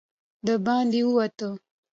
[0.45, 1.37] د باندې ووت.